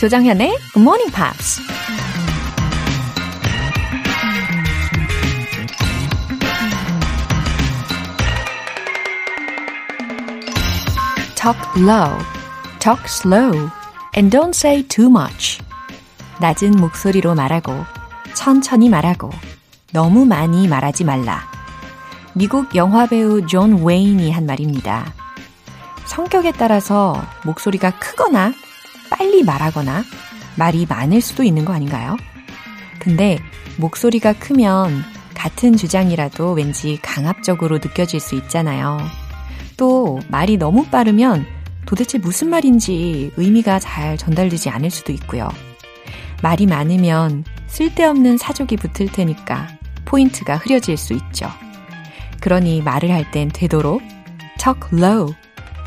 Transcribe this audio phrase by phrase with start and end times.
[0.00, 1.60] 조정현의 Good Morning Pops.
[11.36, 12.16] Talk low,
[12.78, 13.68] talk slow,
[14.16, 15.62] and don't say too much.
[16.40, 17.84] 낮은 목소리로 말하고,
[18.32, 19.28] 천천히 말하고,
[19.92, 21.42] 너무 많이 말하지 말라.
[22.32, 25.12] 미국 영화배우 존 웨인이 한 말입니다.
[26.06, 28.54] 성격에 따라서 목소리가 크거나
[29.20, 30.02] 빨리 말하거나
[30.56, 32.16] 말이 많을 수도 있는 거 아닌가요?
[32.98, 33.38] 근데
[33.76, 38.98] 목소리가 크면 같은 주장이라도 왠지 강압적으로 느껴질 수 있잖아요.
[39.76, 41.44] 또 말이 너무 빠르면
[41.84, 45.50] 도대체 무슨 말인지 의미가 잘 전달되지 않을 수도 있고요.
[46.42, 49.68] 말이 많으면 쓸데없는 사족이 붙을 테니까
[50.06, 51.46] 포인트가 흐려질 수 있죠.
[52.40, 54.00] 그러니 말을 할 땐 되도록
[54.58, 55.34] talk low,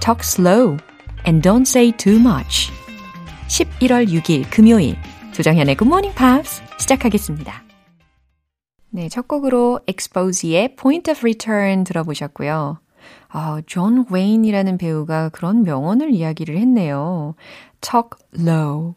[0.02, 0.78] talk slow,
[1.26, 2.72] and don't say too much.
[3.47, 4.95] 11월 6일 금요일
[5.33, 7.63] 조정현의 Morning Pops 시작하겠습니다.
[8.89, 12.77] 네, 첫 곡으로 Expose의 Point of Return 들어보셨고요.
[13.30, 17.33] 아, 존 웨인이라는 배우가 그런 명언을 이야기를 했네요.
[17.81, 18.94] Talk low,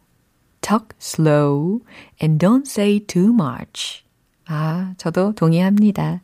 [0.61, 1.79] talk slow,
[2.21, 4.03] and don't say too much.
[4.47, 6.21] 아, 저도 동의합니다.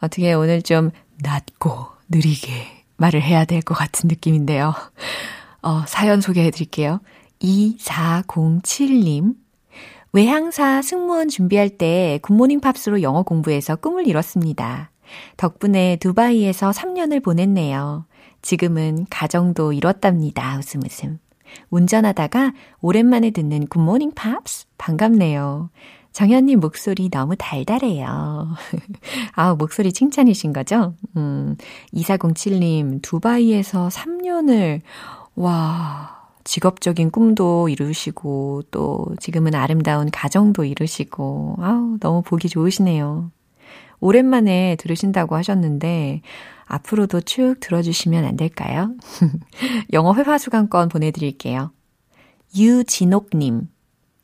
[0.00, 0.90] 어떻게 오늘 좀
[1.22, 4.74] 낮고 느리게 말을 해야 될 것 같은 느낌인데요.
[5.62, 7.00] 어, 사연 소개해 드릴게요.
[7.40, 9.34] 2407님.
[10.12, 14.90] 외항사 승무원 준비할 때 굿모닝 팝스로 영어 공부해서 꿈을 이뤘습니다.
[15.36, 18.06] 덕분에 두바이에서 3년을 보냈네요.
[18.42, 20.58] 지금은 가정도 이뤘답니다.
[20.58, 21.18] 웃음 웃음.
[21.70, 25.70] 운전하다가 오랜만에 듣는 굿모닝 팝스 반갑네요.
[26.12, 28.48] 정현님 목소리 너무 달달해요.
[29.36, 30.94] 아, 목소리 칭찬이신 거죠?
[31.16, 31.56] 음,
[31.94, 34.80] 2407님, 두바이에서 3년을,
[35.36, 36.17] 와,
[36.48, 43.30] 직업적인 꿈도 이루시고, 또 지금은 아름다운 가정도 이루시고, 아우, 너무 보기 좋으시네요.
[44.00, 46.22] 오랜만에 들으신다고 하셨는데,
[46.64, 48.94] 앞으로도 쭉 들어주시면 안 될까요?
[49.92, 51.70] 영어 회화 수강권 보내드릴게요.
[52.56, 53.68] 유진옥님,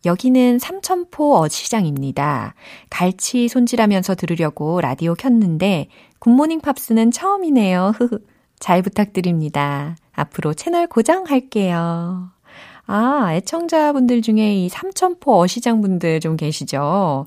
[0.06, 2.54] 여기는 삼천포 어시장입니다.
[2.88, 5.88] 갈치 손질하면서 들으려고 라디오 켰는데
[6.20, 7.92] 굿모닝 팝스는 처음이네요.
[8.64, 9.94] 잘 부탁드립니다.
[10.12, 12.30] 앞으로 채널 고정할게요.
[12.86, 17.26] 아, 애청자분들 중에 이 삼천포 어시장 분들 좀 계시죠?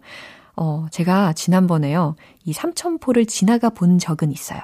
[0.56, 2.16] 어, 제가 지난번에요.
[2.44, 4.62] 이 삼천포를 지나가 본 적은 있어요.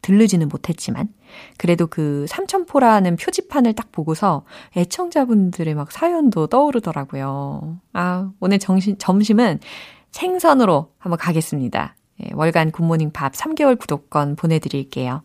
[0.00, 1.08] 들르지는 못했지만.
[1.58, 4.44] 그래도 그 삼천포라는 표지판을 딱 보고서
[4.76, 7.78] 애청자분들의 막 사연도 떠오르더라고요.
[7.94, 9.58] 아, 오늘 정신, 점심은
[10.12, 11.96] 생선으로 한번 가겠습니다.
[12.22, 15.24] 예, 월간 굿모닝 팝 3개월 구독권 보내드릴게요.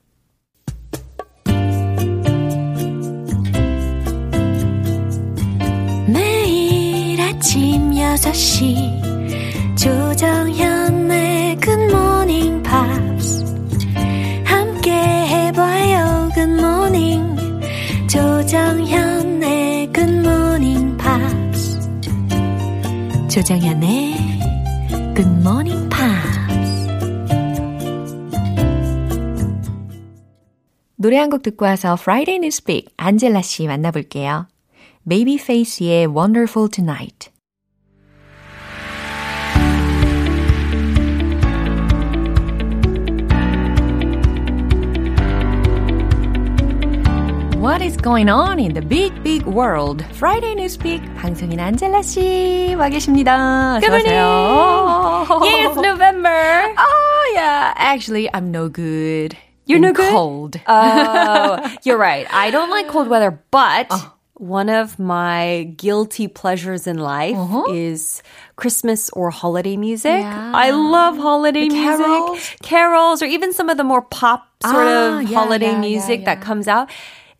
[7.41, 13.43] 아침 6시 조정현의 굿모닝 팝스
[14.45, 17.35] 함께 해봐요 굿모닝
[18.07, 21.79] 조정현의 굿모닝 팝스
[23.27, 24.13] 조정현의
[25.15, 26.39] 굿모닝 팝스
[30.95, 34.45] 노래 한 곡 듣고 와서 Friday Newspeak 안젤라 씨 만나볼게요.
[35.09, 37.30] Babyface의 Wonderful Tonight
[47.60, 50.04] What is going on in the big, big world?
[50.12, 53.80] Friday Newspeak 방송인 안젤라 씨 와 계십니다.
[53.80, 54.12] Good morning.
[54.12, 56.74] yeah, it's November.
[56.78, 59.36] Oh yeah, actually I'm no good.
[59.66, 60.10] You're no good.
[60.10, 60.60] Cold.
[60.68, 62.26] Oh, you're right.
[62.30, 63.88] I don't like cold weather, but.
[63.90, 64.12] Oh.
[64.38, 67.72] One of my guilty pleasures in life uh-huh.
[67.72, 68.22] is
[68.56, 70.20] Christmas or holiday music.
[70.20, 70.52] Yeah.
[70.54, 72.04] I love holiday the music.
[72.04, 72.50] Carols?
[72.60, 76.26] carols, or even some of the more pop sort ah, of yeah, holiday yeah, music
[76.26, 76.90] that comes out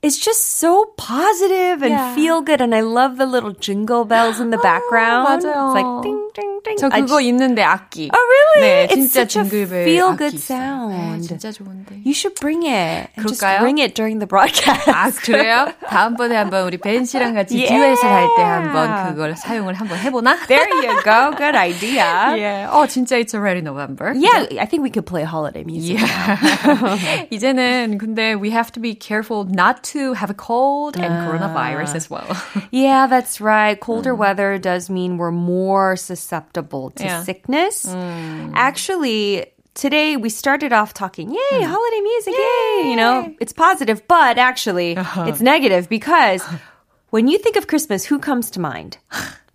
[0.02, 2.14] it's just so positive and yeah.
[2.14, 2.61] feel good.
[2.61, 5.43] And I love the little jingle bells in the background.
[5.43, 5.67] 맞아요.
[5.67, 6.76] It's like ding, ding, ding.
[6.78, 8.11] 저 그거 just, 있는데 악기.
[8.12, 8.69] Oh, really?
[8.69, 10.94] 네, it's 진짜 징글벨 feel good sound.
[10.94, 12.02] 네, 진짜 좋은데.
[12.05, 13.08] You should bring it.
[13.17, 13.58] And 그럴까요?
[13.58, 14.87] just bring it during the broadcast.
[14.87, 15.73] 아, 그래요?
[15.88, 17.70] 다음번에 한번 우리 벤 씨랑 같이 yeah.
[17.70, 20.37] 듀엣을 할 때 한번 그걸 사용을 한번 해보나?
[20.46, 21.32] There you go.
[21.34, 22.37] Good idea.
[22.37, 22.70] Yeah.
[22.70, 24.12] 어, 진짜 it's already November.
[24.14, 25.99] Yeah, I think we could play holiday music.
[25.99, 27.26] Yeah.
[27.31, 31.95] 이제는 근데 we have to be careful not to have a cold and uh, coronavirus
[31.95, 32.41] as well.
[32.71, 33.79] yeah, that's right.
[33.79, 34.17] Colder mm.
[34.17, 37.23] weather does mean we're more susceptible to yeah.
[37.23, 37.85] sickness.
[37.85, 38.51] Mm.
[38.55, 41.65] Actually, today we started off talking, yay, mm.
[41.65, 42.83] holiday music, yay.
[42.83, 42.89] yay.
[42.89, 45.25] You know, it's positive, but actually uh-huh.
[45.27, 46.43] it's negative because
[47.09, 48.97] when you think of Christmas, who comes to mind?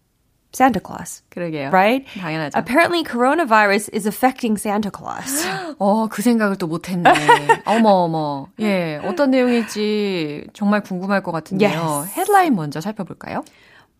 [0.57, 1.23] Santa Claus.
[1.31, 1.71] 그러게요.
[1.71, 2.07] Right?
[2.19, 2.57] 당연하죠.
[2.57, 5.45] Apparently coronavirus is affecting Santa Claus.
[5.79, 7.11] 어, 그 생각을 또 못 했네.
[7.67, 8.49] 어머, 어머.
[8.61, 11.69] 예, 어떤 내용일지 정말 궁금할 것 같은데요.
[11.69, 12.19] Yes.
[12.19, 13.45] 헤드라인 먼저 살펴볼까요?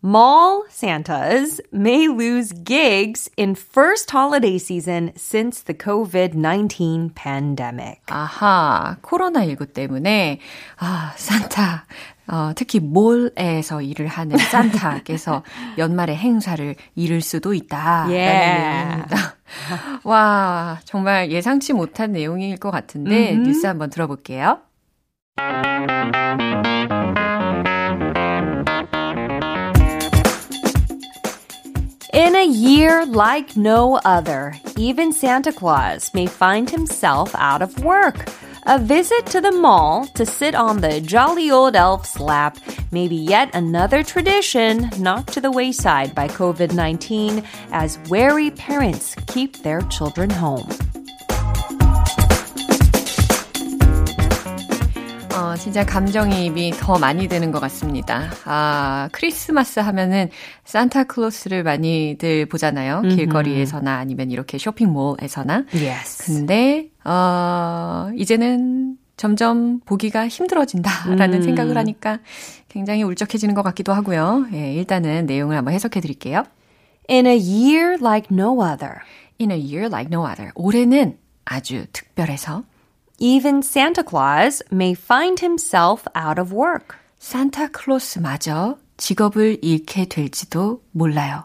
[0.03, 8.01] Mall Santas may lose gigs in first holiday season since the COVID-19 pandemic.
[8.07, 10.39] 아하, 코로나19 때문에,
[10.79, 11.85] 아, 산타,
[12.27, 15.43] 어, 특히 몰에서 일을 하는 산타께서
[15.77, 18.85] 연말에 행사를 잃을 수도 있다라는 yeah.
[18.85, 19.35] 내용입니다.
[20.03, 23.47] 와, 정말 예상치 못한 내용일 것 같은데 mm-hmm.
[23.47, 24.59] 뉴스 한번 들어볼게요.
[32.17, 38.27] In a year like no other, even Santa Claus may find himself out of work.
[38.63, 42.57] A visit to the mall to sit on the jolly old elf's lap
[42.91, 49.13] may be yet another tradition knocked to the wayside by COVID 19 as wary parents
[49.27, 50.86] keep their children home.
[55.37, 58.31] 어, 진짜 감정이입이 더 많이 되는 것 같습니다.
[58.45, 60.29] 아, 크리스마스 하면은
[60.65, 63.01] 산타클로스를 많이들 보잖아요.
[63.01, 63.15] Mm-hmm.
[63.15, 65.65] 길거리에서나 아니면 이렇게 쇼핑몰에서나.
[65.73, 66.25] Yes.
[66.25, 71.41] 근데, 어, 이제는 점점 보기가 힘들어진다라는 음.
[71.43, 72.19] 생각을 하니까
[72.67, 74.47] 굉장히 울적해지는 것 같기도 하고요.
[74.53, 76.45] 예, 일단은 내용을 한번 해석해 드릴게요.
[77.09, 79.01] In a year like no other.
[79.39, 80.51] In a year like no other.
[80.55, 82.63] 올해는 아주 특별해서
[83.18, 86.96] Even Santa Claus may find himself out of work.
[87.18, 91.44] 산타클로스마저 직업을 잃게 될지도 몰라요.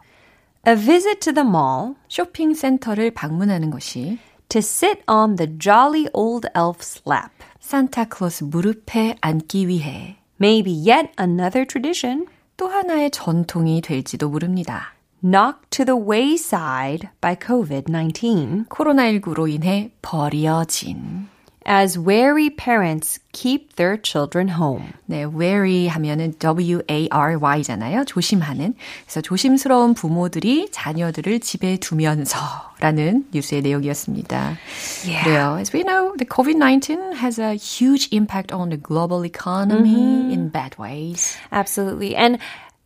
[0.68, 4.18] A visit to the mall, 쇼핑센터를 방문하는 것이
[4.50, 7.32] to sit on the jolly old elf's lap.
[7.60, 12.26] 산타클로스 무릎에 앉기 위해 may be yet another tradition.
[12.58, 14.96] 또 하나의 전통이 될지도 모릅니다.
[15.24, 18.68] knocked to the wayside by COVID-19.
[18.68, 21.28] 코로나19로 인해 버려진
[21.68, 24.94] as wary parents keep their children home.
[25.06, 28.06] 네, wary 하면은 W-A-R-Y잖아요.
[28.06, 28.74] 조심하는.
[29.04, 34.58] 그래서 조심스러운 부모들이 자녀들을 집에 두면서라는 뉴스의 내용이었습니다.
[35.06, 35.24] Yeah.
[35.24, 35.60] 그래요.
[35.60, 40.32] As we know, the COVID-19 has a huge impact on the global economy mm-hmm.
[40.32, 41.36] in bad ways.
[41.52, 42.16] Absolutely.
[42.16, 42.40] And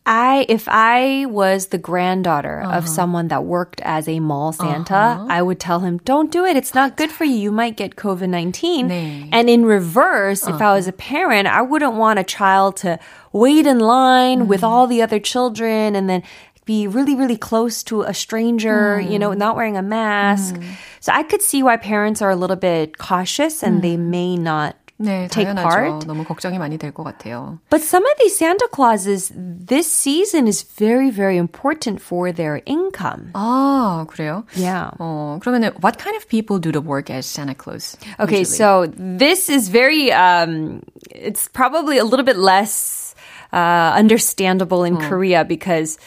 [0.06, 2.78] I, if I was the granddaughter uh-huh.
[2.78, 5.26] of someone that worked as a mall Santa, uh-huh.
[5.28, 6.56] I would tell him, don't do it.
[6.56, 7.34] It's not good for you.
[7.34, 8.86] You might get COVID-19.
[8.86, 9.28] 네.
[9.32, 10.54] And in reverse, uh-huh.
[10.54, 13.00] if I was a parent, I wouldn't want a child to
[13.32, 14.48] wait in line mm-hmm.
[14.48, 16.22] with all the other children and then
[16.66, 19.10] be really, really close to a stranger, mm.
[19.10, 20.56] you know, not wearing a mask.
[20.56, 20.74] Mm.
[21.00, 23.82] So I could see why parents are a little bit cautious and mm.
[23.82, 25.63] they may not 네, take 당연하죠.
[25.67, 26.05] part.
[26.05, 27.57] 너무 걱정이 많이 될 것 같아요.
[27.71, 33.31] But some of these Santa Clauses, this season is very, very important for their income.
[33.33, 34.45] 아, 그래요?
[34.55, 34.91] Yeah.
[34.99, 37.97] 어, 그러면은 what kind of people do the work as Santa Claus?
[38.19, 38.57] Okay, usually?
[38.57, 43.15] so this is very, um, it's probably a little bit less
[43.51, 45.09] uh, understandable in 어.
[45.09, 45.97] Korea because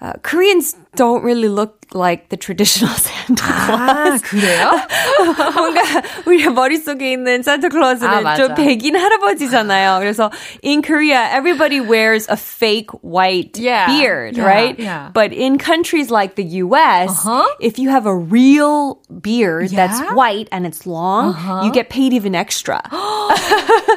[0.00, 4.22] uh, Koreans don't really look like the traditional Santa Claus.
[4.22, 4.70] 아, 그래요?
[5.54, 5.82] 뭔가
[6.26, 9.98] 우리 머릿속에 있는 Santa Claus는 아, 좀 백인 할아버지잖아요.
[10.00, 10.30] 그래서
[10.62, 13.86] in Korea, everybody wears a fake white yeah.
[13.86, 14.78] beard, yeah, right?
[14.78, 15.10] Yeah.
[15.12, 17.46] But in countries like the US, uh-huh.
[17.60, 19.86] if you have a real beard yeah?
[19.86, 21.62] that's white and it's long, uh-huh.
[21.64, 22.82] you get paid even extra.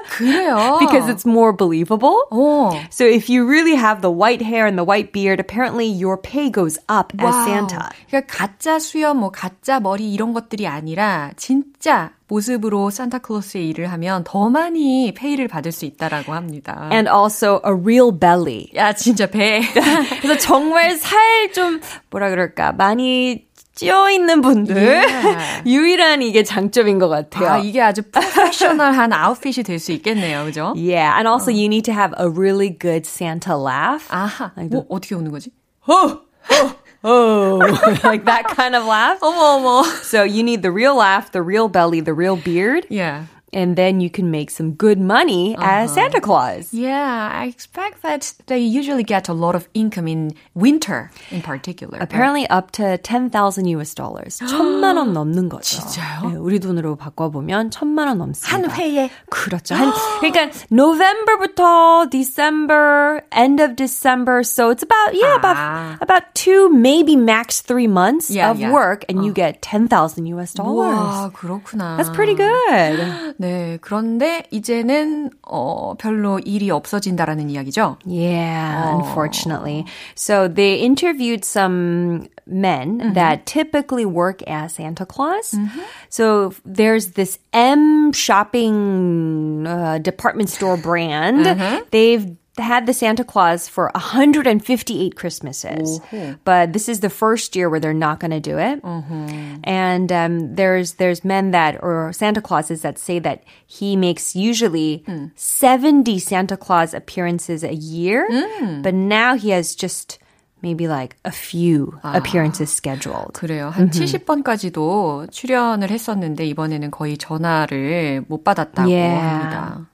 [0.09, 0.79] 그래요?
[0.79, 2.17] because it's more believable.
[2.31, 2.77] 오.
[2.89, 6.49] So if you really have the white hair and the white beard, apparently your pay
[6.49, 7.28] goes up wow.
[7.28, 7.78] as Santa.
[8.08, 14.48] 그러니까 가짜 수염, 뭐 가짜 머리 이런 것들이 아니라 진짜 모습으로 산타클로스의 일을 하면 더
[14.48, 16.88] 많이 페이를 받을 수 있다라고 합니다.
[16.92, 18.68] And also a real belly.
[18.74, 19.60] 야, 진짜 배.
[20.22, 25.62] 그래서 정말 살 좀 뭐라 그럴까 많이 찌어 있는 분들 yeah.
[25.66, 27.48] 유일한 이게 장점인 것 같아요.
[27.48, 30.74] 아, 이게 아주 프로페셔널한 아웃핏이 될 수 있겠네요, 그죠?
[30.76, 31.54] Yeah, and also 어.
[31.54, 34.06] you need to have a really good Santa laugh.
[34.10, 35.50] 아하, 뭐 어떻게 오는 거지?
[35.88, 36.73] 어, 어,
[37.03, 37.57] oh,
[38.03, 39.19] like that kind of laugh.
[39.21, 39.83] 어머 어머.
[40.03, 42.85] So you need the real laugh, the real belly, the real beard.
[42.89, 45.83] Yeah and then you can make some good money uh-huh.
[45.83, 46.73] as Santa Claus.
[46.73, 51.97] Yeah, I expect that they usually get a lot of income in winter in particular.
[51.99, 54.39] Apparently up to 10,000 US dollars.
[54.47, 55.79] 천만 원 넘는 거죠.
[55.79, 56.29] 진짜요?
[56.29, 58.51] 네, 우리 돈으로 바꿔보면 천만 원 넘습니다.
[58.51, 59.09] 한 회에?
[59.29, 59.75] 그렇죠.
[59.75, 64.43] 한, 그러니까 November부터 December, end of December.
[64.43, 68.71] So it's about, yeah, about, about two, maybe max three months yeah, of yeah.
[68.71, 69.23] work and uh.
[69.23, 70.97] you get 10,000 US dollars.
[70.97, 71.97] 와, 그렇구나.
[71.97, 73.35] That's pretty good.
[73.41, 77.97] 네, 그런데 이제는 어, 별로 일이 없어진다라는 이야기죠.
[78.05, 78.97] Yeah, 어.
[78.97, 79.85] unfortunately.
[80.15, 83.13] So they interviewed some men mm-hmm.
[83.13, 85.51] that typically work as Santa Claus.
[85.51, 85.79] Mm-hmm.
[86.09, 91.45] So there's this M shopping uh, department store brand.
[91.45, 91.83] Mm-hmm.
[91.91, 96.33] They've had the Santa Claus for 158 Christmases, mm-hmm.
[96.43, 98.81] but this is the first year where they're not going to do it.
[98.81, 99.61] Mm-hmm.
[99.63, 105.03] And um, there's there's men that or Santa Clauses that say that he makes usually
[105.07, 105.31] mm.
[105.35, 108.81] 70 Santa Claus appearances a year, mm.
[108.81, 110.19] but now he has just
[110.61, 113.33] maybe like a few 아, appearances scheduled.
[113.33, 113.69] 그래요.
[113.69, 114.03] 한 mm-hmm.
[114.03, 119.19] 70번까지도 출연을 했었는데 이번에는 거의 전화를 못 받았다고 yeah.
[119.21, 119.87] 합니다.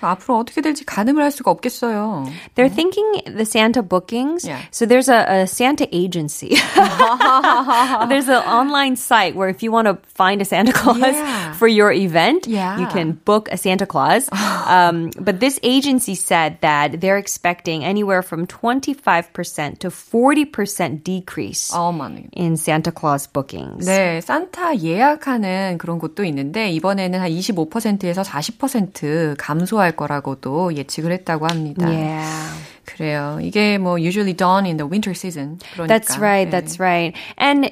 [0.00, 2.26] 앞으로 어떻게 될지 가늠을 할 수가 없겠어요.
[2.54, 4.46] They're thinking the Santa bookings.
[4.46, 4.60] Yeah.
[4.70, 6.56] So there's a, a Santa agency.
[8.08, 11.52] there's an online site where if you want to find a Santa Claus yeah.
[11.52, 12.78] for your event, yeah.
[12.78, 14.28] you can book a Santa Claus.
[14.66, 21.92] um, but this agency said that they're expecting anywhere from 25% to 40% decrease oh,
[21.92, 22.28] money.
[22.32, 23.86] in Santa Claus bookings.
[23.86, 31.88] 네, 산타 예약하는 그런 곳도 있는데 이번에는 한 25%에서 40% 감소할 거라고도 예측을 했다고 합니다.
[31.88, 32.54] Yeah.
[32.84, 33.38] 그래요.
[33.42, 35.58] 이게 뭐 usually done in the winter season.
[35.74, 35.88] 그러니까.
[35.88, 36.48] That's right.
[36.48, 36.50] 네.
[36.50, 37.16] That's right.
[37.36, 37.70] And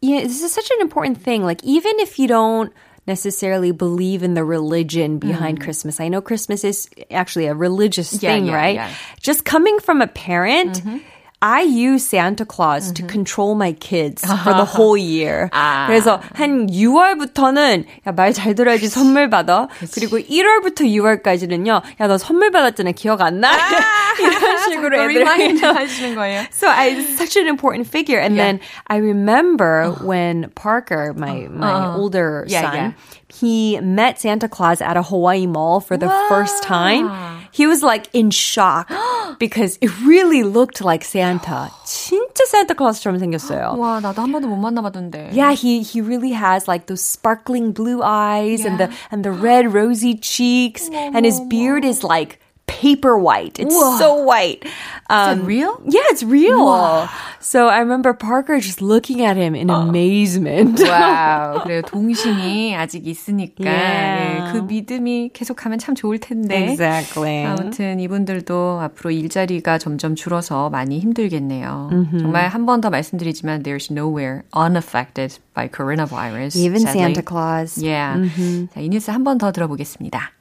[0.00, 1.44] you know, this is such an important thing.
[1.44, 2.72] Like even if you don't
[3.06, 5.62] necessarily believe in the religion behind mm.
[5.62, 6.00] Christmas.
[6.00, 8.74] I know Christmas is actually a religious yeah, thing, yeah, right?
[8.74, 8.90] Yeah.
[9.22, 10.98] Just coming from a parent, mm-hmm.
[11.42, 13.06] I use Santa Claus mm-hmm.
[13.06, 15.50] to control my kids for the whole year.
[15.52, 15.86] 아.
[15.86, 19.68] 그래서 한 6월부터는 야, 말 잘 들어야지 선물 받아.
[19.78, 20.00] 그치.
[20.00, 21.82] 그리고 1월부터 6월까지는요.
[22.00, 22.92] 야, 너 선물 받았잖아.
[22.92, 23.52] 기억 안 나?
[23.52, 23.56] 아.
[24.18, 26.46] 이런 식으로 애들 하시는 거예요.
[26.50, 28.18] So I such an important figure.
[28.18, 28.44] And yeah.
[28.44, 32.92] then I remember when Parker, my my uh, older yeah, son, yeah.
[33.28, 36.26] he met Santa Claus at a Hawaii mall for the wow.
[36.28, 37.10] first time.
[37.50, 38.90] He was like in shock
[39.38, 41.70] because it really looked like Santa.
[41.84, 43.76] 진짜 산타클로스처럼 생겼어요.
[43.78, 45.30] 와, 나도 한 번도 못 만나봤는데.
[45.32, 48.68] Yeah, he he really has like those sparkling blue eyes yeah.
[48.68, 52.38] and the and the red rosy cheeks and his beard is like
[52.71, 53.59] paper white.
[53.59, 53.97] It's Whoa.
[53.99, 54.63] so white.
[55.11, 55.75] Um, real?
[55.83, 56.63] Yeah, it's real.
[56.63, 57.07] Whoa.
[57.43, 60.79] So I remember Parker just looking at him in amazement.
[60.79, 61.59] wow.
[61.67, 61.81] 그래요.
[61.83, 64.51] 동심이 아직 있으니까 yeah.
[64.53, 66.71] 그 믿음이 계속하면 참 좋을 텐데.
[66.71, 67.43] Exactly.
[67.43, 71.89] 아무튼 이분들도 앞으로 일자리가 점점 줄어서 많이 힘들겠네요.
[71.91, 72.19] Mm-hmm.
[72.21, 76.55] 정말 한 번 더 말씀드리지만 there's nowhere unaffected by coronavirus.
[76.55, 77.01] Even sadly.
[77.03, 77.77] Santa Claus.
[77.77, 78.15] Yeah.
[78.15, 78.69] Mm-hmm.
[78.73, 80.31] 자, 이 뉴스 한 번 더 들어보겠습니다.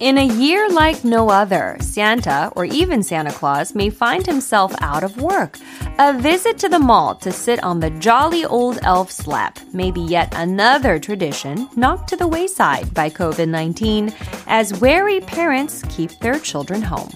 [0.00, 5.02] In a year like no other, Santa, or even Santa Claus, may find himself out
[5.02, 5.56] of work.
[5.98, 10.02] A visit to the mall to sit on the jolly old elf's lap may be
[10.02, 14.12] yet another tradition knocked to the wayside by COVID 19
[14.46, 17.08] as wary parents keep their children home.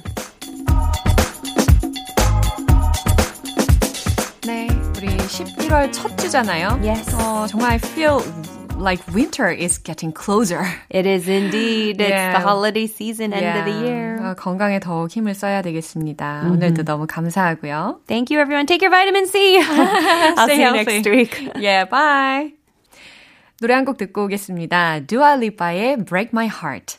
[4.46, 6.80] 네, 우리 11월 첫 주잖아요.
[6.82, 7.14] Yes.
[7.16, 8.22] 어, 정말 I feel
[8.78, 10.64] like winter is getting closer.
[10.90, 12.00] It is indeed.
[12.00, 12.32] It's yeah.
[12.32, 13.58] the holiday season, end yeah.
[13.58, 14.18] of the year.
[14.22, 16.42] 어, 건강에 더욱 힘을 써야 되겠습니다.
[16.44, 16.52] Mm-hmm.
[16.52, 18.00] 오늘도 너무 감사하고요.
[18.06, 18.66] Thank you, everyone.
[18.66, 19.58] Take your vitamin C.
[19.60, 21.50] I'll see you next week.
[21.56, 22.54] Yeah, bye.
[23.60, 25.00] 노래 한 곡 듣고 오겠습니다.
[25.06, 26.98] Dua Lipa의 Break My Heart.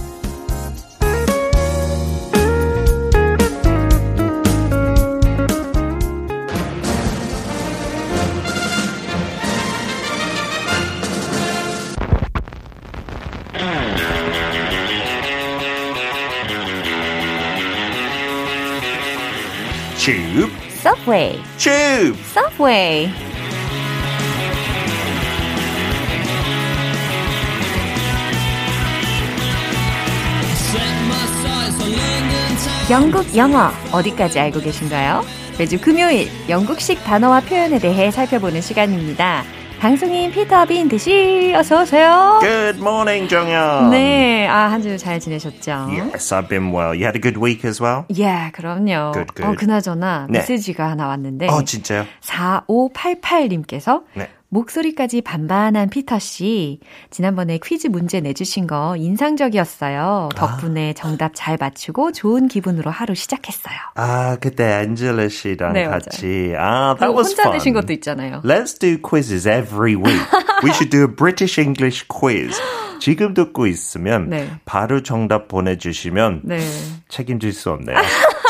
[21.01, 21.41] Subway.
[21.57, 22.15] Tube.
[22.29, 23.09] Subway.
[32.91, 35.23] 영국 영어 어디까지 알고 계신가요?
[35.57, 39.43] 매주 금요일 영국식 단어와 표현에 대해 살펴보는 시간입니다.
[39.81, 42.37] 방송인 피터 빈드 씨 어서 오세요.
[42.39, 43.89] Good morning, 정연.
[43.89, 45.71] 네, 아한 주 잘 지내셨죠?
[45.89, 46.93] Yes, I've been well.
[46.93, 48.03] You had a good week as well?
[48.15, 49.11] 예, 그럼요.
[49.13, 49.43] Good, good.
[49.43, 50.37] 어, 그나저나 네.
[50.37, 52.05] 메시지가 하나 왔는데 어, 진짜요?
[52.21, 54.29] 4588님께서 네.
[54.51, 56.79] 목소리까지 반반한 피터 씨.
[57.09, 60.29] 지난번에 퀴즈 문제 내주신 거 인상적이었어요.
[60.35, 63.75] 덕분에 정답 잘 맞추고 좋은 기분으로 하루 시작했어요.
[63.95, 66.53] 아, 그때 안젤라 씨랑 네, 같이.
[66.57, 67.53] 아, that was 혼자 fun.
[67.53, 68.41] 내신 것도 있잖아요.
[68.43, 70.21] Let's do quizzes every week.
[70.63, 72.59] We should do a British English quiz.
[72.99, 74.49] 지금 듣고 있으면 네.
[74.65, 76.59] 바로 정답 보내주시면 네.
[77.07, 77.97] 책임질 수 없네요.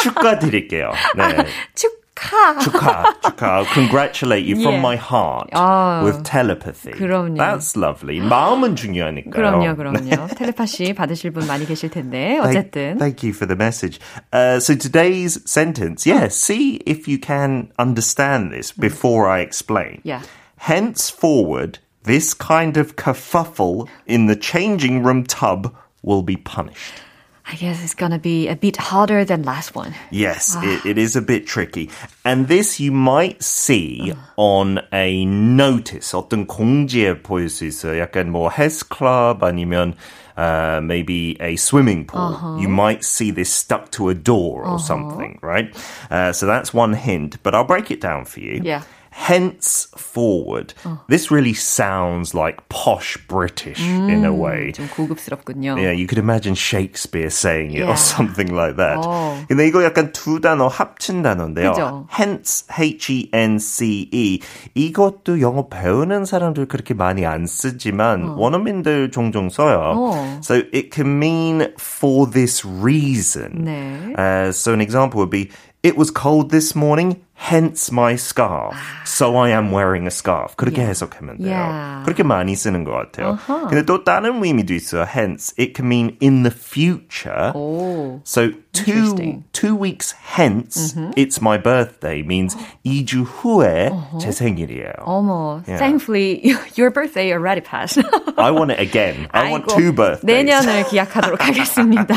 [0.02, 0.92] 축하드릴게요.
[1.16, 1.46] 네.
[1.76, 2.59] 축 하!
[2.59, 3.65] 축하, 축하.
[3.75, 4.81] Congratulate you from Yeah.
[4.81, 6.93] my heart 아, with telepathy.
[6.93, 7.37] 그럼요.
[7.37, 8.21] That's lovely.
[8.21, 9.31] 마음은 중요하니까요.
[9.31, 10.29] 그럼요, 그럼요.
[10.35, 12.39] 텔레파시 받으실 분 많이 계실 텐데.
[12.41, 12.99] Thank- 어쨌든.
[12.99, 14.01] Thank, you for the message.
[14.33, 20.01] Uh, so today's sentence, yeah, see if you can understand this before I explain.
[20.03, 20.23] Yeah.
[20.59, 27.03] Henceforward, this kind of kerfuffle in the changing room tub will be punished.
[27.51, 29.95] I guess it's gonna be a bit harder than last one.
[30.11, 31.91] Yes, it, it is a bit tricky.
[32.25, 36.13] And this you might see on a notice.
[36.13, 38.01] 어떤 공지에 보일 수 있어요.
[38.01, 39.95] 약간 뭐 헬스 클럽 아니면
[40.37, 42.59] uh, maybe a swimming pool.
[42.61, 45.73] You might see this stuck to a door or something, right?
[46.11, 48.61] Uh, so that's one hint, but I'll break it down for you.
[48.65, 48.83] Yeah.
[49.17, 50.75] Henceforward.
[51.09, 54.73] This really sounds like posh British in a way.
[54.73, 55.77] 좀 고급스럽군요.
[55.79, 57.91] Yeah, you could imagine Shakespeare saying it Yeah.
[57.91, 58.99] or something like that.
[59.03, 59.37] 어.
[59.49, 61.73] 근데 이거 약간 두 단어 합친 단어인데요.
[61.73, 62.07] 그죠?
[62.13, 64.41] Hence, H-E-N-C-E.
[64.75, 69.95] 이것도 영어 배우는 사람들 그렇게 많이 안 쓰지만 원어민들 종종 써요.
[69.97, 70.41] 어.
[70.43, 73.65] So it can mean for this reason.
[73.65, 74.15] 네.
[74.19, 75.51] Uh, so an example would be,
[75.83, 78.75] it was cold this morning, hence my scarf.
[79.05, 80.57] So I am wearing a scarf.
[80.57, 80.91] 그렇게 Yeah.
[80.91, 81.51] 해석하면 돼요.
[81.53, 82.05] Yeah.
[82.05, 83.39] 그렇게 많이 쓰는 것 같아요.
[83.69, 85.07] 근데 또 다른 의미도 있어요.
[85.07, 87.53] Hence, it can mean in the future.
[87.55, 88.21] 오.
[88.25, 89.45] So two Interesting.
[89.53, 93.91] two weeks hence, it's my birthday means 2주 후에
[94.21, 94.93] 제 생일이에요.
[95.07, 95.79] 어머, Yeah.
[95.79, 96.43] thankfully
[96.77, 97.99] your birthday already passed.
[98.37, 99.29] I want it again.
[99.33, 100.25] I want 아이고, two birthdays.
[100.27, 102.15] 내년을 기약하도록 하겠습니다.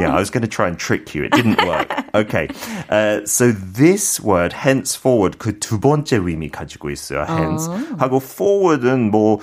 [0.00, 1.24] yeah, I was going to try and trick you.
[1.24, 1.92] It didn't work.
[2.14, 2.48] Okay.
[2.88, 7.26] Uh, so this word, henceforward, 그 두 번째 의미 가지고 있어요.
[7.28, 7.68] Hence.
[7.98, 9.40] 하고 forward은 뭐,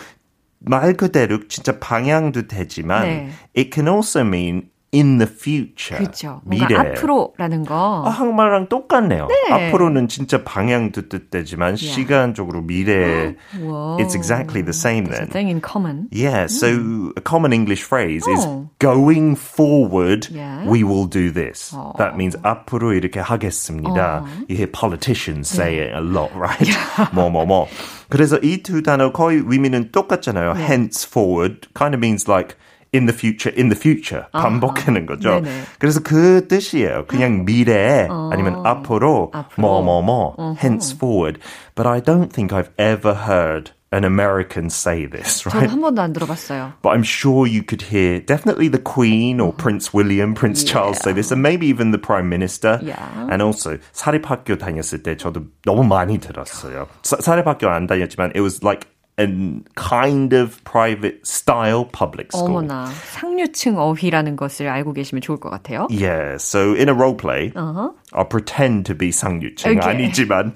[0.59, 3.29] 말 그대로 진짜 방향도 되지만, 네.
[3.55, 5.97] it can also mean in the future.
[5.99, 6.39] 그렇죠.
[6.45, 6.79] 뭔가 미래.
[6.79, 8.03] 앞으로라는 거.
[8.05, 9.27] 아, 한국말랑 똑같네요.
[9.27, 9.51] 네.
[9.51, 13.97] 앞으로는 진짜 방향도 뜻되지만 시간적으로 미래 Whoa.
[13.99, 15.31] it's exactly the same There's a then.
[15.31, 16.07] thing in common.
[16.13, 18.69] Yeah, so a common English phrase is Oh.
[18.79, 20.63] going forward, Yeah.
[20.65, 21.75] we will do this.
[21.75, 21.91] Oh.
[21.97, 24.23] That means 앞으로 이렇게 하겠습니다.
[24.47, 26.71] You hear politicians say it a lot, right?
[27.11, 27.67] 뭐, 뭐, 뭐.
[28.07, 30.55] 그래서 이 두 단어 거의 의미는 똑같잖아요.
[30.55, 32.55] Henceforward kind of means like
[32.93, 34.25] in the future, in the future.
[34.31, 35.41] 반복하는 거죠.
[35.41, 35.63] 네네.
[35.79, 37.05] 그래서 그 뜻이에요.
[37.07, 39.61] 그냥 미래에 아니면 앞으로, 앞으로.
[39.61, 40.55] 뭐, 뭐, 뭐.
[40.57, 41.39] Henceforward.
[41.75, 45.71] But I don't think I've ever heard an American say this, 저도 right?
[45.71, 46.73] 한 번도 안 들어봤어요.
[46.81, 51.13] But I'm sure you could hear definitely the Queen or Prince William, Prince Charles say
[51.13, 52.79] this, and maybe even the Prime Minister.
[52.81, 52.99] Yeah.
[53.31, 56.87] And also 사립학교 다녔을 때 저도 너무 많이 들었어요.
[57.03, 58.87] 사, 사립학교 안 다녔지만 it was like
[59.19, 59.27] a
[59.75, 62.49] kind of private style public school.
[62.57, 65.87] 어머나 상류층 어휘라는 것을 알고 계시면 좋을 것 같아요.
[65.89, 69.79] Yeah, so in a role play, I'll pretend to be 상류층 Okay.
[69.79, 70.53] 아니지만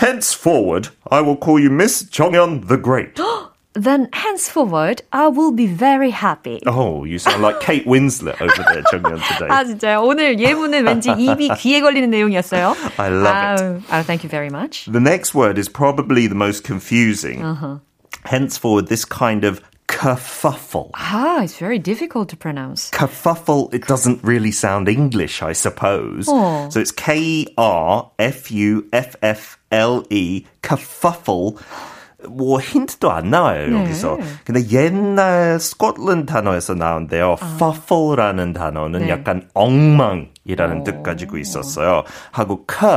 [0.00, 3.20] henceforward I will call you Miss 정연 the Great.
[3.72, 6.60] Then henceforward, I will be very happy.
[6.66, 9.48] oh, you sound like Kate Winslet over there, 정연 today.
[9.48, 10.02] 아 진짜요?
[10.02, 12.74] 오늘 예문은 왠지 입이 귀에 걸리는 내용이었어요.
[12.98, 13.62] I love it.
[13.62, 14.86] 아우, 아우, thank you very much.
[14.90, 17.44] The next word is probably the most confusing.
[18.25, 20.91] Henceforward, this kind of kerfuffle.
[20.95, 22.91] Ah, it's very difficult to pronounce.
[22.91, 26.25] Kerfuffle, it doesn't really sound English, I suppose.
[26.27, 26.69] Oh.
[26.69, 31.61] So it's k e r f u f f l e kerfuffle.
[32.29, 34.17] 뭐 힌트도 안 나와요 여기서.
[34.43, 37.35] 근데 옛날 스코틀랜드 단어에서 나온데요.
[37.57, 39.09] fuffle라는 단어는 네.
[39.09, 42.03] 약간 엉망이라는 뜻 가지고 있었어요.
[42.31, 42.87] 하고 K,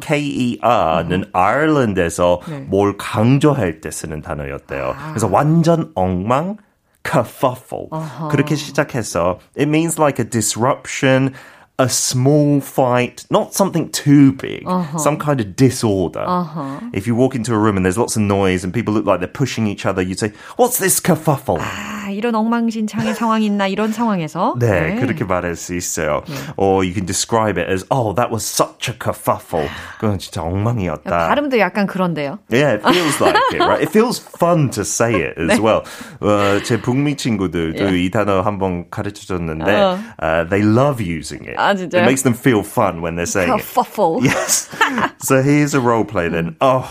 [0.00, 4.94] K-E-R는 아일랜드에서 뭘 강조할 때 쓰는 단어였대요.
[5.10, 6.56] 그래서 완전 엉망,
[7.04, 7.88] kerfuffle.
[8.30, 11.32] 그렇게 시작해서 it means like a disruption,
[11.78, 14.98] a small fight, not something too big, uh-huh.
[14.98, 16.24] some kind of disorder.
[16.26, 16.80] Uh-huh.
[16.92, 19.20] If you walk into a room and there's lots of noise and people look like
[19.20, 21.58] they're pushing each other, you'd say, "What's this kerfuffle?"
[22.06, 25.00] 아, 이런 엉망진창의 상황이 있나 이런 상황에서 네, 네.
[25.00, 26.22] 그렇게 말할 수 있어요.
[26.28, 26.34] 네.
[26.56, 29.66] Or you can describe it as, "Oh, that was such a kerfuffle."
[29.98, 31.26] 그건 진짜 엉망이었다.
[31.28, 32.38] 발음도 약간 그런데요.
[32.48, 33.82] Yeah, it feels like it, right?
[33.82, 35.60] It feels fun to say it as 네.
[35.60, 35.82] well.
[36.20, 37.98] 어, 제 북미 친구들도 yeah.
[37.98, 39.98] 이 단어 한번 가르쳐 줬는데, uh.
[40.22, 41.58] Uh, they love using it.
[41.58, 42.02] 아, 진짜요?
[42.02, 44.22] It makes them feel fun when they're saying kerfuffle.
[44.22, 44.30] it.
[44.30, 44.70] Yes.
[45.18, 46.54] so here's a role play then.
[46.60, 46.86] Oh,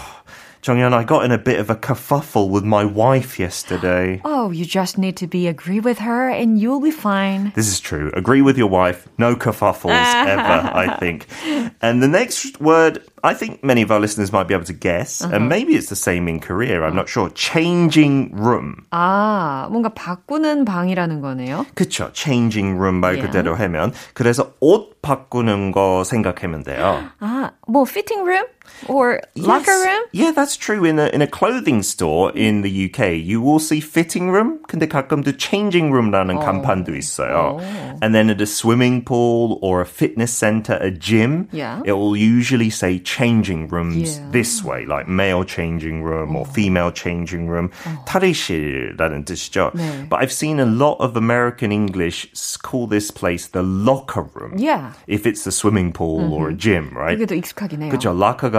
[0.65, 4.21] Jonghyun, I got in a bit of a kerfuffle with my wife yesterday.
[4.27, 7.53] Oh, you just need to be agree with her and you'll be fine.
[7.55, 8.11] This is true.
[8.13, 9.09] Agree with your wife.
[9.17, 11.27] No kerfuffles ever, I think.
[11.81, 15.23] And the next word I think many of our listeners might be able to guess,
[15.23, 15.35] uh-huh.
[15.35, 16.83] and maybe it's the same in Korea.
[16.83, 17.29] I'm not sure.
[17.31, 18.87] Changing room.
[18.93, 21.67] 아, 뭔가 바꾸는 방이라는 거네요.
[21.75, 22.13] 그렇죠.
[22.13, 23.27] Changing room 말 yeah.
[23.27, 27.05] 그대로 하면 그래서 옷 바꾸는 거 생각하면 돼요.
[27.21, 28.47] 아, 뭐 fitting room?
[28.89, 29.47] or yes.
[29.47, 30.05] locker room?
[30.13, 30.85] Yeah, that's true.
[30.85, 34.61] In a in a clothing store in the UK, you will see fitting room.
[34.69, 36.45] 근데 가끔도 changing room라는 oh.
[36.45, 37.61] 간판도 있어요.
[37.61, 37.99] Oh.
[38.03, 41.83] And then at a swimming pool or a fitness center, a gym, yeah.
[41.85, 44.31] it will usually say changing rooms yeah.
[44.31, 47.71] this way, like male changing room or female changing room.
[47.87, 48.05] Oh.
[48.07, 49.73] 탈의실이라는 뜻이죠.
[49.75, 50.09] 네.
[50.09, 52.29] But I've seen a lot of American English
[52.63, 54.57] call this place the locker room.
[54.57, 54.93] Yeah.
[55.07, 56.33] If it's a swimming pool mm-hmm.
[56.33, 57.19] or a gym, right?
[57.19, 57.91] 그게 더 익숙하긴 해요.
[57.91, 58.13] 그렇죠.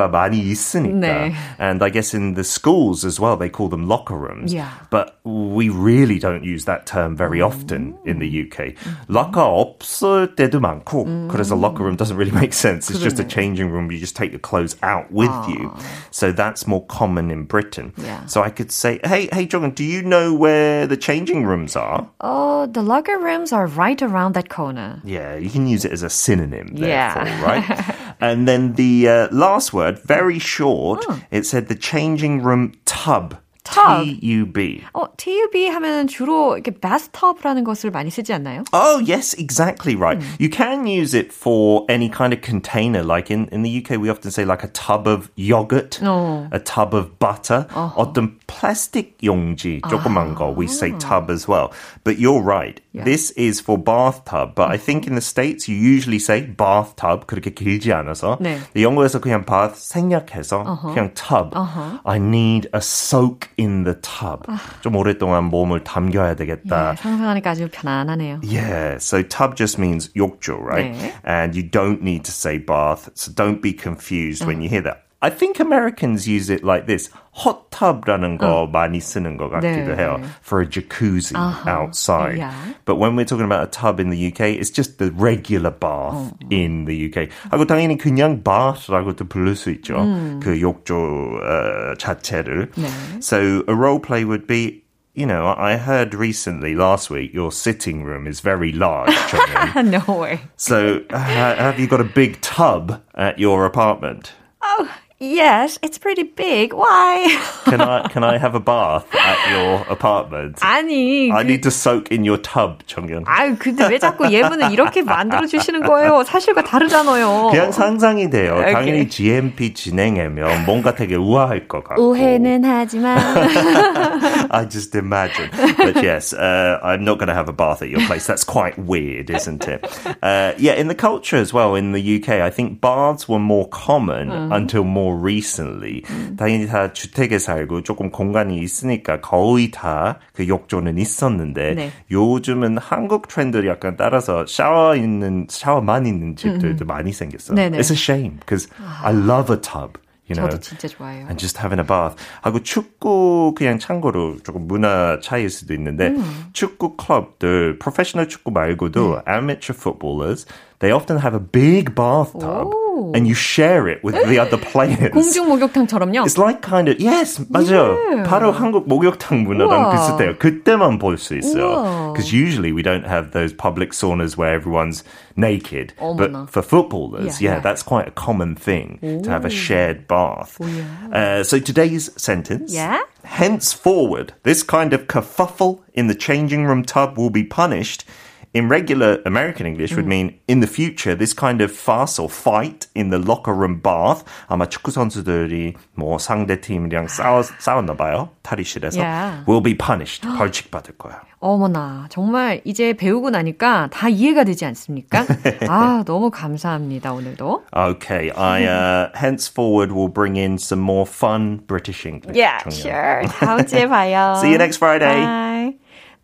[0.06, 1.00] locker 많이 있으니까.
[1.00, 1.34] 네.
[1.58, 4.54] And I guess in the schools as well, they call them locker rooms.
[4.54, 4.70] Yeah.
[4.89, 8.76] But we really don't use that term very often in the UK.
[9.08, 12.89] locker 없을 때도 많고, 그래서 locker room doesn't really make sense.
[12.89, 13.91] It's just a changing room.
[13.91, 15.72] You just take your clothes out with you.
[16.12, 17.94] So that's more common in Britain.
[17.98, 18.26] Yeah.
[18.26, 22.08] So I could say, hey, hey, Jordan, do you know where the changing rooms are?
[22.20, 25.02] Oh, the locker rooms are right around that corner.
[25.04, 27.44] Yeah, you can use it as a synonym, therefore, yeah.
[27.44, 27.96] right?
[28.20, 31.22] and then the uh, last word, very short, oh.
[31.31, 33.40] it said the changing room tub
[33.76, 34.04] tub.
[34.04, 34.82] T-U-B.
[34.94, 38.63] 어, T-U-B 하면 주로 이렇게 bathtub라는 것을 많이 쓰지 않나요?
[38.74, 40.20] Oh, yes, exactly right.
[40.20, 40.39] Mm.
[40.39, 43.04] You can use it for any kind of container.
[43.04, 46.48] Like in, in the UK, we often say like a tub of yogurt, oh.
[46.52, 47.67] a tub of butter.
[47.74, 47.96] Uh-huh.
[47.96, 51.72] 어떤 플라스틱 용지, 조그만 거, we say tub as well.
[52.04, 52.82] But you're right.
[52.94, 53.04] Yeah.
[53.04, 54.56] This is for bathtub.
[54.56, 57.28] But I think in the States, you usually say bathtub.
[57.28, 58.38] 그렇게 길지 않아서.
[58.41, 58.60] 네.
[58.76, 60.94] 영어에서 그냥 bath 생략해서 uh-huh.
[60.94, 61.54] 그냥 tub.
[61.54, 62.00] Uh-huh.
[62.06, 64.46] I need a soak in the tub.
[64.82, 66.91] 좀 오랫동안 몸을 담겨야 되겠다.
[66.91, 68.41] 예, 상상하니까 아주 편안하네요.
[68.44, 70.91] Yeah, so tub just means 욕조, right?
[70.91, 71.13] 네.
[71.26, 75.04] And you don't need to say bath, so don't be confused when you hear that.
[75.24, 77.12] I think Americans use it like this.
[77.32, 78.67] hot tub라는 거 어.
[78.67, 79.98] 많이 쓰는 것 같기도 네.
[79.98, 80.20] 해요.
[80.41, 81.70] For a jacuzzi uh-huh.
[81.70, 82.38] outside.
[82.38, 82.54] Yeah.
[82.86, 86.15] But when we're talking about a tub in the UK, it's just the regular bath
[86.15, 86.52] 어.
[86.52, 87.30] in the UK.
[87.52, 89.98] 하고 당연히 그냥 bath라고도 부를 수 있죠.
[89.98, 90.39] 음.
[90.41, 92.72] 그 욕조 어, 자체를.
[92.72, 92.89] 네.
[93.22, 94.82] So a role play would be
[95.13, 99.12] you know, I heard recently last week your sitting room is very large.
[99.76, 100.39] no way.
[100.56, 104.32] So, uh, have you got a big tub at your apartment?
[104.62, 104.89] Oh,
[105.22, 106.74] Yes, it's pretty big.
[106.74, 107.30] Why?
[107.65, 110.58] can I can I have a bath at your apartment?
[110.62, 111.32] 아니.
[111.32, 111.48] I 그...
[111.48, 113.26] need to soak in your tub, 정연.
[113.28, 116.24] 아유, 근데 왜 자꾸 예문을 이렇게 만들어 주시는 거예요?
[116.24, 117.50] 사실과 다르잖아요.
[117.52, 118.54] 그냥 상상이 돼요.
[118.54, 118.74] Okay.
[118.74, 122.02] 당연히 GMP 진행하면 뭔가 되게 우아할 것 같고.
[122.02, 123.20] 오해는 하지만.
[124.50, 125.52] I just imagine.
[125.78, 128.26] But yes, uh, I'm not going to have a bath at your place.
[128.26, 129.86] That's quite weird, isn't it?
[130.24, 133.70] Uh, yeah, in the culture as well in the UK, I think baths were more
[133.70, 134.56] common uh-huh.
[134.56, 136.03] until more more recently.
[136.11, 136.37] 음.
[136.38, 141.92] 당연히 다 주택에 살고 조금 공간이 있으니까 거의 다 그 욕조는 있었는데 네.
[142.11, 146.87] 요즘은 한국 트렌드를 약간 따라서 샤워 있는 샤워만 있는 집들도 음.
[146.87, 147.55] 많이 생겼어.
[147.55, 147.79] 네네.
[147.79, 148.69] It's a shame because
[149.03, 149.99] I love a tub.
[150.29, 151.27] You know, 저도 진짜 좋아해요.
[151.27, 152.16] And just having a bath.
[152.42, 156.47] 하고 축구 그냥 참고로 조금 문화 차이일 수도 있는데 음.
[156.53, 159.33] 축구 클럽들 프로페셔널 축구 말고도 네.
[159.33, 160.45] amateur footballers
[160.80, 162.74] they often have a big bathtub.
[162.74, 162.82] 오.
[163.15, 165.12] and you share it with the other players.
[165.12, 166.24] 공중 목욕탕처럼요?
[166.26, 167.98] It's like kind of yes, 맞아요.
[167.98, 168.24] Yeah.
[168.30, 170.38] 바로 한국 목욕탕 문화랑 비슷해요.
[170.38, 172.13] 그때만 볼 수 있어요.
[172.13, 175.04] Because usually we don't have those public saunas where everyone's
[175.36, 175.94] naked.
[176.00, 176.17] 어머나.
[176.17, 179.22] But for footballers, yeah, yeah, yeah, that's quite a common thing Ooh.
[179.24, 180.58] to have a shared bath.
[180.62, 181.39] Oh, yeah.
[181.39, 182.74] uh, so today's sentence.
[182.74, 183.02] Yeah.
[183.24, 188.06] Henceforward, this kind of kerfuffle in the changing room tub will be punished
[188.54, 192.88] in regular American English would mean in the future this kind of fuss or fight
[192.96, 198.30] in the locker room bath 아마 축구 선수들이 뭐 상대 팀이랑 싸웠, 싸웠나 봐요.
[198.44, 199.44] 탈의실에서 yeah.
[199.48, 200.28] will be punished.
[200.38, 201.22] 벌칙 받을 거야.
[201.39, 205.26] 어머나 정말 이제 배우고 나니까 다 이해가 되지 않습니까?
[205.67, 207.63] 아 너무 감사합니다 오늘도.
[207.74, 212.36] Okay, I uh, henceforward will bring in some more fun British English.
[212.36, 212.72] Yeah, 정연.
[212.72, 213.22] sure.
[213.39, 214.36] 다음 주에 봐요.
[214.38, 215.24] See you next Friday.
[215.24, 215.45] Bye.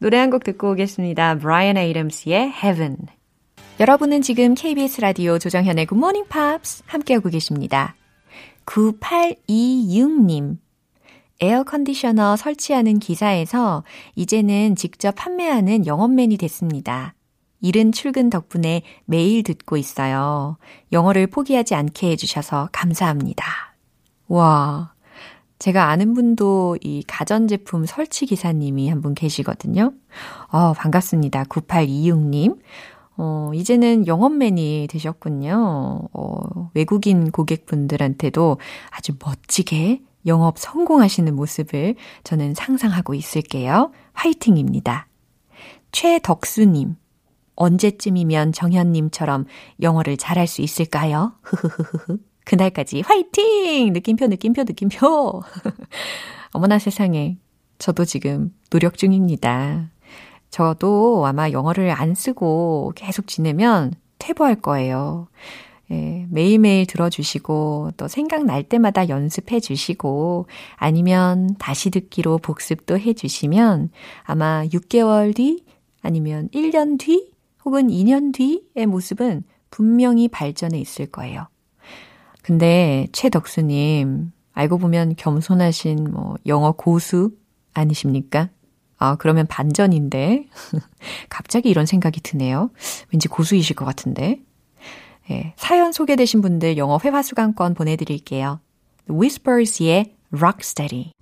[0.03, 1.39] 노래 한 곡 듣고 오겠습니다.
[1.39, 2.97] Brian Adams의 Heaven.
[3.79, 7.95] 여러분은 지금 KBS 라디오 조정현의 Good Morning Pops 함께하고 계십니다.
[8.67, 10.57] 9826님.
[11.41, 13.85] 에어 컨디셔너 설치하는 기사에서
[14.17, 17.15] 이제는 직접 판매하는 영업맨이 됐습니다.
[17.61, 20.57] 이른 출근 덕분에 매일 듣고 있어요.
[20.91, 23.77] 영어를 포기하지 않게 해주셔서 감사합니다.
[24.27, 24.92] 와,
[25.63, 29.93] 제가 아는 분도 이 가전제품 설치 기사님이 한 분 계시거든요.
[30.49, 31.45] 어, 반갑습니다.
[31.45, 32.59] 9826님.
[33.17, 36.09] 어, 이제는 영업맨이 되셨군요.
[36.13, 38.59] 어, 외국인 고객분들한테도
[38.91, 41.95] 아주 멋지게 영업 성공하시는 모습을
[42.25, 43.93] 저는 상상하고 있을게요.
[44.15, 45.07] 화이팅입니다.
[45.93, 46.97] 최덕수님.
[47.55, 49.45] 언제쯤이면 정현님처럼
[49.81, 51.35] 영어를 잘할 수 있을까요?
[51.43, 52.19] 흐흐흐흐.
[52.45, 53.93] 그날까지 화이팅!
[53.93, 55.43] 느낌표, 느낌표, 느낌표.
[56.53, 57.37] 어머나 세상에.
[57.79, 59.91] 저도 지금 노력 중입니다.
[60.51, 65.29] 저도 아마 영어를 안 쓰고 계속 지내면 퇴보할 거예요.
[65.91, 73.91] 예, 매일매일 들어주시고 또 생각날 때마다 연습해 주시고 아니면 다시 듣기로 복습도 해 주시면
[74.23, 75.65] 아마 6개월 뒤
[76.01, 77.31] 아니면 1년 뒤
[77.65, 81.47] 혹은 2년 뒤의 모습은 분명히 발전해 있을 거예요.
[82.43, 87.31] 근데 최덕수님 알고 보면 겸손하신 뭐 영어 고수
[87.73, 88.51] 아니십니까?
[88.99, 90.47] 아, 그러면 반전인데.
[91.29, 92.71] 갑자기 이런 생각이 드네요.
[93.13, 94.41] 왠지 고수이실 것 같은데.
[95.31, 98.61] 예, 사연 소개되신 분들 영어 회화 수강권 보내드릴게요.
[99.09, 101.13] Whispers의 Rocksteady.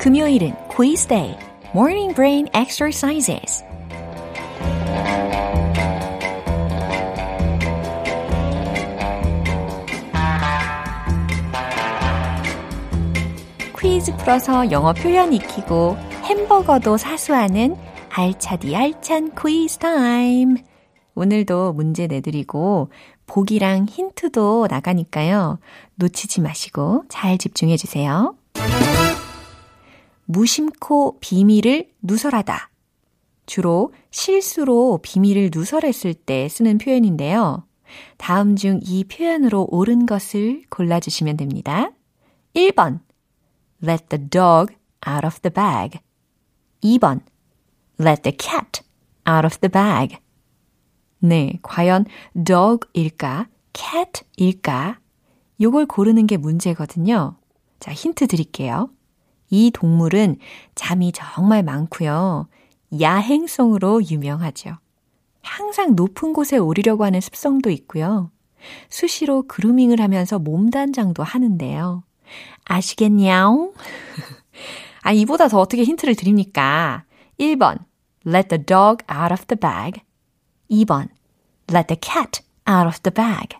[0.00, 1.36] 금요일은 quiz day,
[1.78, 3.62] morning brain exercises.
[13.78, 17.76] 퀴즈 풀어서 영어 표현 익히고 햄버거도 사수하는
[18.10, 20.56] 알차디 알찬 퀴즈 타임.
[21.14, 22.90] 오늘도 문제 내드리고
[23.28, 25.60] 보기랑 힌트도 나가니까요.
[25.94, 28.34] 놓치지 마시고 잘 집중해 주세요.
[30.30, 32.70] 무심코 비밀을 누설하다.
[33.46, 37.64] 주로 실수로 비밀을 누설했을 때 쓰는 표현인데요.
[38.18, 41.90] 다음 중 이 표현으로 옳은 것을 골라주시면 됩니다.
[42.54, 43.00] 1번,
[43.82, 44.74] let the dog
[45.08, 45.98] out of the bag.
[46.82, 47.20] 2번,
[47.98, 48.82] let the cat
[49.26, 50.18] out of the bag.
[51.20, 52.04] 네, 과연
[52.44, 55.00] dog일까, cat일까?
[55.58, 57.38] 요걸 고르는 게 문제거든요.
[57.80, 58.90] 자, 힌트 드릴게요.
[59.50, 60.36] 이 동물은
[60.74, 62.48] 잠이 정말 많고요.
[63.00, 64.78] 야행성으로 유명하죠.
[65.42, 68.30] 항상 높은 곳에 오르려고 하는 습성도 있고요.
[68.88, 72.02] 수시로 그루밍을 하면서 몸단장도 하는데요.
[72.64, 73.72] 아시겠냐옹?
[75.02, 77.04] 아, 이보다 더 어떻게 힌트를 드립니까?
[77.38, 77.78] 1번,
[78.26, 80.02] let the dog out of the bag.
[80.70, 81.08] 2번,
[81.72, 83.56] let the cat out of the bag.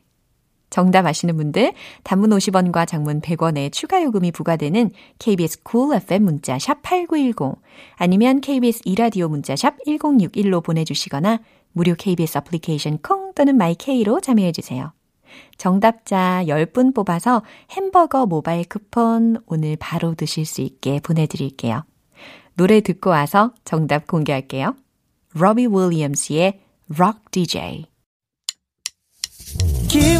[0.70, 6.82] 정답 아시는 분들 단문 50원과 장문 100원의 추가 요금이 부과되는 KBS cool FM 문자 샵
[6.82, 7.60] 8910
[7.96, 11.40] 아니면 KBS 이라디오 문자 샵 1061로 보내 주시거나
[11.72, 14.92] 무료 KBS 애플리케이션 콩 또는 마이케이로 참여해 주세요.
[15.56, 21.84] 정답자 10분 뽑아서 햄버거 모바일 쿠폰 오늘 바로 드실 수 있게 보내 드릴게요.
[22.54, 24.74] 노래 듣고 와서 정답 공개할게요.
[25.34, 26.60] 로비 윌리엄스의
[26.94, 27.86] Rock DJ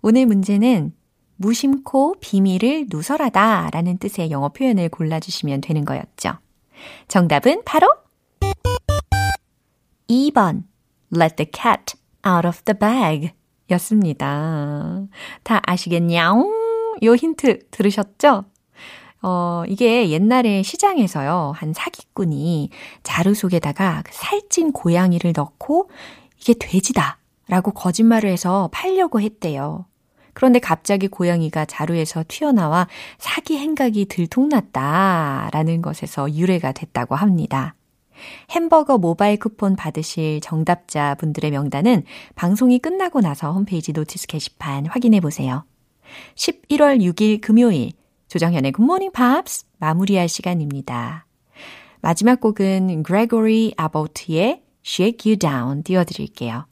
[0.00, 0.92] 오늘 문제는
[1.36, 6.38] 무심코 비밀을 누설하다 라는 뜻의 영어 표현을 골라주시면 되는 거였죠.
[7.08, 7.88] 정답은 바로
[10.08, 10.64] 2번
[11.14, 13.30] let the cat out of the bag
[13.70, 15.02] 였습니다.
[15.42, 16.48] 다 아시겠냐요?
[17.02, 18.44] 요 힌트 들으셨죠?
[19.22, 22.70] 어, 이게 옛날에 시장에서요, 한 사기꾼이
[23.02, 25.90] 자루 속에다가 그 살찐 고양이를 넣고
[26.40, 27.18] 이게 돼지다
[27.52, 29.84] 라고 거짓말을 해서 팔려고 했대요.
[30.32, 32.88] 그런데 갑자기 고양이가 자루에서 튀어나와
[33.18, 37.74] 사기 행각이 들통났다 라는 것에서 유래가 됐다고 합니다.
[38.52, 42.04] 햄버거 모바일 쿠폰 받으실 정답자 분들의 명단은
[42.36, 45.66] 방송이 끝나고 나서 홈페이지 노티스 게시판 확인해 보세요.
[46.36, 47.92] 11월 6일 금요일
[48.28, 51.26] 조정현의 굿모닝 팝스 마무리할 시간입니다.
[52.00, 56.71] 마지막 곡은 Gregory Abbott의 Shake You Down 띄워드릴게요.